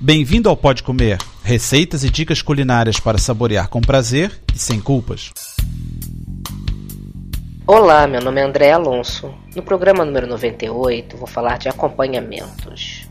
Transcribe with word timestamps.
Bem-vindo 0.00 0.48
ao 0.48 0.56
Pode 0.56 0.84
Comer, 0.84 1.18
receitas 1.42 2.04
e 2.04 2.10
dicas 2.10 2.40
culinárias 2.40 3.00
para 3.00 3.18
saborear 3.18 3.68
com 3.68 3.80
prazer 3.80 4.30
e 4.54 4.56
sem 4.56 4.80
culpas. 4.80 5.32
Olá, 7.66 8.06
meu 8.06 8.20
nome 8.20 8.40
é 8.40 8.44
André 8.44 8.70
Alonso. 8.70 9.34
No 9.56 9.62
programa 9.62 10.04
número 10.04 10.28
98 10.28 11.16
vou 11.16 11.26
falar 11.26 11.58
de 11.58 11.68
acompanhamentos. 11.68 13.08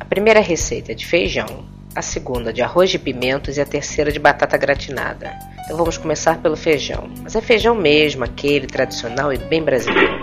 A 0.00 0.04
primeira 0.06 0.40
receita 0.40 0.92
é 0.92 0.94
de 0.94 1.04
feijão, 1.04 1.66
a 1.94 2.00
segunda 2.00 2.54
de 2.54 2.62
arroz 2.62 2.88
de 2.88 2.98
pimentos 2.98 3.58
e 3.58 3.60
a 3.60 3.66
terceira 3.66 4.10
de 4.10 4.18
batata 4.18 4.56
gratinada. 4.56 5.30
Então 5.62 5.76
vamos 5.76 5.98
começar 5.98 6.38
pelo 6.38 6.56
feijão. 6.56 7.06
Mas 7.22 7.36
é 7.36 7.42
feijão 7.42 7.74
mesmo, 7.74 8.24
aquele 8.24 8.66
tradicional 8.66 9.30
e 9.30 9.36
bem 9.36 9.62
brasileiro. 9.62 10.20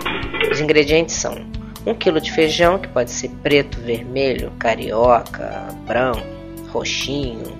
Os 0.50 0.58
ingredientes 0.58 1.14
são 1.14 1.61
1 1.86 1.94
kg 1.94 2.20
de 2.20 2.32
feijão, 2.32 2.78
que 2.78 2.88
pode 2.88 3.10
ser 3.10 3.28
preto, 3.42 3.80
vermelho, 3.80 4.52
carioca, 4.58 5.68
branco, 5.86 6.22
roxinho, 6.70 7.56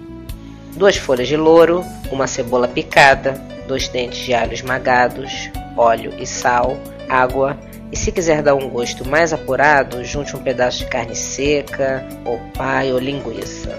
duas 0.77 0.97
folhas 0.97 1.29
de 1.29 1.37
louro, 1.37 1.85
uma 2.11 2.27
cebola 2.27 2.69
picada, 2.69 3.33
dois 3.67 3.89
dentes 3.89 4.21
de 4.21 4.33
alho 4.33 4.53
esmagados, 4.53 5.51
óleo 5.77 6.13
e 6.19 6.27
sal, 6.27 6.77
água 7.09 7.59
e 7.93 7.97
se 7.97 8.11
quiser 8.11 8.43
dar 8.43 8.55
um 8.55 8.71
gosto 8.71 9.07
mais 9.07 9.35
apurado, 9.35 10.03
junte 10.03 10.35
um 10.35 10.43
pedaço 10.43 10.79
de 10.79 10.87
carne 10.87 11.15
seca, 11.15 12.03
ou 12.25 12.39
pai 12.57 12.91
ou 12.91 12.99
linguiça. 12.99 13.79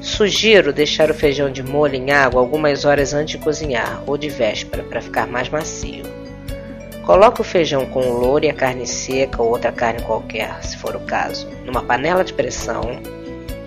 Sugiro 0.00 0.72
deixar 0.72 1.10
o 1.10 1.14
feijão 1.14 1.50
de 1.50 1.62
molho 1.62 1.96
em 1.96 2.12
água 2.12 2.40
algumas 2.40 2.84
horas 2.84 3.12
antes 3.12 3.32
de 3.36 3.44
cozinhar 3.44 4.02
ou 4.06 4.16
de 4.16 4.28
véspera 4.28 4.84
para 4.84 5.02
ficar 5.02 5.26
mais 5.26 5.48
macio. 5.48 6.04
Coloque 7.10 7.40
o 7.40 7.44
feijão 7.44 7.86
com 7.86 8.08
o 8.08 8.12
louro 8.20 8.44
e 8.44 8.48
a 8.48 8.54
carne 8.54 8.86
seca 8.86 9.42
ou 9.42 9.50
outra 9.50 9.72
carne 9.72 10.00
qualquer, 10.00 10.62
se 10.62 10.76
for 10.76 10.94
o 10.94 11.00
caso, 11.00 11.48
numa 11.64 11.82
panela 11.82 12.22
de 12.22 12.32
pressão. 12.32 13.00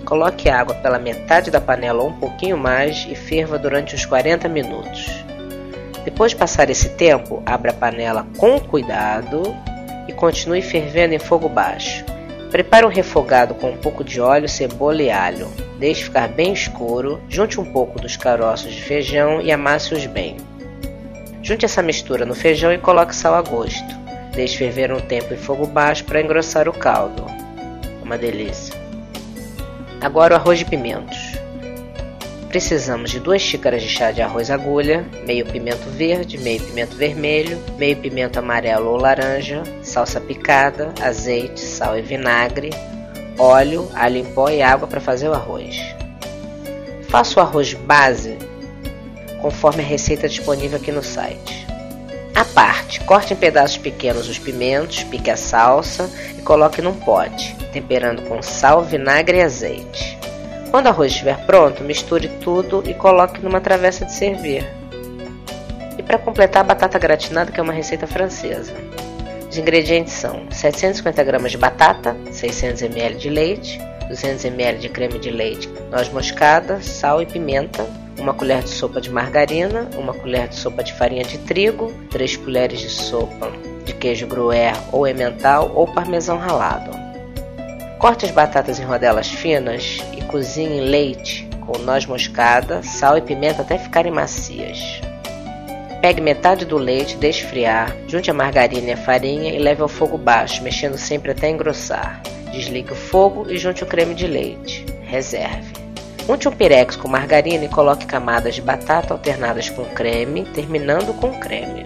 Coloque 0.06 0.48
água 0.48 0.74
pela 0.76 0.98
metade 0.98 1.52
da 1.52 1.60
panela 1.60 2.02
ou 2.02 2.08
um 2.08 2.14
pouquinho 2.14 2.58
mais 2.58 3.06
e 3.10 3.16
ferva 3.16 3.60
durante 3.60 3.96
uns 3.96 4.06
40 4.06 4.48
minutos. 4.48 5.26
Depois 6.06 6.32
de 6.32 6.38
passar 6.38 6.70
esse 6.70 6.88
tempo, 6.92 7.44
abra 7.46 7.72
a 7.72 7.74
panela 7.74 8.26
com 8.38 8.58
cuidado 8.62 9.54
e 10.08 10.14
continue 10.14 10.62
fervendo 10.62 11.14
em 11.14 11.20
fogo 11.20 11.50
baixo. 11.50 12.06
Prepare 12.50 12.86
um 12.86 12.90
refogado 12.90 13.56
com 13.56 13.72
um 13.72 13.78
pouco 13.78 14.06
de 14.06 14.22
óleo, 14.22 14.48
cebola 14.48 15.04
e 15.04 15.12
alho. 15.12 15.50
Deixe 15.78 16.06
ficar 16.06 16.30
bem 16.30 16.54
escuro, 16.54 17.22
junte 17.28 17.60
um 17.60 17.66
pouco 17.74 18.00
dos 18.00 18.16
caroços 18.16 18.74
de 18.74 18.82
feijão 18.82 19.42
e 19.42 19.52
amasse-os 19.52 20.06
bem. 20.06 20.38
Junte 21.44 21.66
essa 21.66 21.82
mistura 21.82 22.26
no 22.26 22.34
feijão 22.34 22.72
e 22.72 22.78
coloque 22.78 23.14
sal 23.14 23.36
a 23.36 23.42
gosto. 23.42 23.84
Deixe 24.32 24.58
ferver 24.58 24.94
um 24.94 25.00
tempo 25.02 25.34
em 25.34 25.38
fogo 25.38 25.68
baixo 25.68 26.06
para 26.06 26.22
engrossar 26.22 26.70
o 26.70 26.74
caldo. 26.74 27.26
Uma 28.02 28.18
delícia. 28.18 28.74
Agora 30.00 30.34
o 30.34 30.38
arroz 30.38 30.60
de 30.60 30.66
pimentos. 30.66 31.18
Precisamos 32.48 33.12
de 33.12 33.20
2 33.20 33.42
xícaras 33.42 33.82
de 33.82 33.90
chá 33.90 34.12
de 34.12 34.22
arroz 34.22 34.50
agulha, 34.50 35.06
meio 35.26 35.46
pimento 35.46 35.90
verde, 35.90 36.38
meio 36.38 36.62
pimento 36.62 36.96
vermelho, 36.96 37.60
meio 37.78 37.98
pimento 37.98 38.40
amarelo 38.40 38.92
ou 38.92 38.96
laranja, 38.96 39.64
salsa 39.82 40.22
picada, 40.22 40.94
azeite, 41.02 41.60
sal 41.60 41.98
e 41.98 42.02
vinagre, 42.02 42.70
óleo, 43.38 43.90
alho 43.96 44.18
em 44.18 44.26
pó 44.26 44.50
e 44.50 44.62
água 44.62 44.88
para 44.88 45.02
fazer 45.02 45.28
o 45.28 45.34
arroz. 45.34 45.76
Faça 47.10 47.40
o 47.40 47.44
arroz 47.44 47.74
base 47.74 48.38
conforme 49.44 49.84
a 49.84 49.86
receita 49.86 50.30
disponível 50.30 50.80
aqui 50.80 50.90
no 50.90 51.04
site. 51.04 51.68
A 52.34 52.46
parte, 52.46 53.02
corte 53.02 53.34
em 53.34 53.36
pedaços 53.36 53.78
pequenos 53.78 54.30
os 54.30 54.40
pimentos, 54.40 55.04
pique 55.04 55.30
a 55.30 55.36
salsa 55.36 56.10
e 56.38 56.42
coloque 56.42 56.82
num 56.82 56.94
pote, 56.94 57.54
temperando 57.74 58.22
com 58.24 58.42
sal, 58.42 58.84
vinagre 58.84 59.40
e 59.40 59.42
azeite. 59.42 60.18
Quando 60.72 60.86
o 60.86 60.90
arroz 60.90 61.12
estiver 61.12 61.46
pronto, 61.46 61.84
misture 61.84 62.30
tudo 62.40 62.84
e 62.88 62.94
coloque 62.94 63.42
numa 63.44 63.60
travessa 63.60 64.06
de 64.06 64.14
servir. 64.14 64.66
E 65.98 66.02
para 66.02 66.18
completar 66.18 66.62
a 66.62 66.68
batata 66.68 66.98
gratinada, 66.98 67.52
que 67.52 67.60
é 67.60 67.64
uma 67.64 67.74
receita 67.74 68.08
francesa. 68.08 68.74
Os 69.48 69.58
ingredientes 69.58 70.14
são 70.14 70.50
750 70.50 71.22
gramas 71.22 71.52
de 71.52 71.58
batata, 71.58 72.16
600 72.32 72.82
ml 72.84 73.16
de 73.16 73.30
leite, 73.30 73.80
200 74.08 74.46
ml 74.46 74.80
de 74.80 74.90
creme 74.90 75.20
de 75.20 75.30
leite, 75.30 75.70
noz 75.92 76.10
moscada, 76.10 76.82
sal 76.82 77.22
e 77.22 77.26
pimenta, 77.26 77.86
uma 78.20 78.34
colher 78.34 78.64
de 78.64 78.70
sopa 78.70 79.02
de 79.02 79.10
margarina, 79.10 79.90
uma 79.98 80.14
colher 80.14 80.48
de 80.48 80.56
sopa 80.56 80.84
de 80.84 80.94
farinha 80.94 81.24
de 81.24 81.38
trigo, 81.40 81.94
3 82.10 82.38
colheres 82.38 82.80
de 82.80 82.90
sopa 82.90 83.52
de 83.86 83.94
queijo 83.94 84.28
gruyère 84.28 84.78
ou 84.92 85.08
emmental 85.08 85.72
ou 85.76 85.88
parmesão 85.88 86.38
ralado. 86.38 86.92
Corte 88.00 88.26
as 88.26 88.32
batatas 88.32 88.80
em 88.80 88.84
rodelas 88.84 89.28
finas 89.28 90.00
e 90.18 90.22
cozinhe 90.22 90.80
em 90.80 90.82
leite 90.82 91.48
com 91.66 91.78
noz 91.80 92.06
moscada, 92.06 92.84
sal 92.84 93.18
e 93.18 93.22
pimenta 93.22 93.62
até 93.62 93.78
ficarem 93.78 94.12
macias. 94.12 95.02
Pegue 96.02 96.20
metade 96.20 96.66
do 96.66 96.78
leite, 96.78 97.16
deixe 97.16 97.44
esfriar, 97.44 97.96
junte 98.08 98.30
a 98.30 98.34
margarina 98.34 98.90
e 98.90 98.92
a 98.92 98.98
farinha 98.98 99.54
e 99.54 99.58
leve 99.58 99.82
ao 99.82 99.88
fogo 99.88 100.18
baixo, 100.18 100.62
mexendo 100.62 100.98
sempre 100.98 101.32
até 101.32 101.50
engrossar. 101.50 102.22
Desligue 102.52 102.92
o 102.92 102.96
fogo 102.96 103.50
e 103.50 103.58
junte 103.58 103.84
o 103.84 103.88
creme 103.88 104.14
de 104.14 104.28
leite. 104.28 104.86
Reserve. 105.04 105.83
Unte 106.28 106.48
um 106.48 106.52
pirex 106.52 106.96
com 106.96 107.08
margarina 107.08 107.66
e 107.66 107.70
coloque 107.70 108.06
camadas 108.06 108.54
de 108.56 108.62
batata 108.62 109.14
alternadas 109.14 109.70
com 109.70 109.84
creme, 109.86 110.46
terminando 110.46 111.14
com 111.14 111.32
creme. 111.40 111.86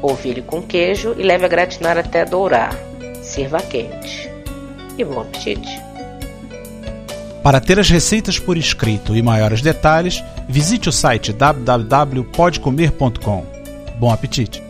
Polvilhe 0.00 0.42
com 0.42 0.62
queijo 0.62 1.14
e 1.16 1.22
leve 1.22 1.46
a 1.46 1.48
gratinar 1.48 1.96
até 1.96 2.24
dourar. 2.24 2.76
Sirva 3.22 3.62
quente. 3.62 4.30
E 4.98 5.04
bom 5.04 5.20
apetite! 5.20 5.80
Para 7.42 7.60
ter 7.60 7.78
as 7.78 7.88
receitas 7.88 8.38
por 8.38 8.56
escrito 8.56 9.16
e 9.16 9.22
maiores 9.22 9.62
detalhes, 9.62 10.22
visite 10.48 10.88
o 10.88 10.92
site 10.92 11.32
www.podcomer.com. 11.32 13.46
Bom 13.98 14.10
apetite! 14.10 14.65